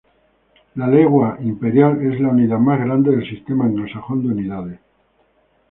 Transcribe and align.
La 0.73 0.87
legua 0.93 1.37
imperial 1.41 1.99
es 2.01 2.19
la 2.19 2.29
unidad 2.29 2.57
más 2.57 2.79
grande 2.79 3.11
del 3.11 3.29
Sistema 3.29 3.65
Anglosajón 3.65 4.23
de 4.23 4.33
Unidades. 4.33 4.79